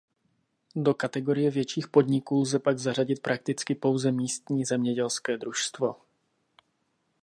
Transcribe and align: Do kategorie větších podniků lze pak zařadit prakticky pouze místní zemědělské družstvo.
Do 0.75 0.93
kategorie 0.93 1.49
větších 1.51 1.87
podniků 1.87 2.39
lze 2.41 2.59
pak 2.59 2.79
zařadit 2.79 3.21
prakticky 3.21 3.75
pouze 3.75 4.11
místní 4.11 4.65
zemědělské 4.65 5.37
družstvo. 5.37 5.95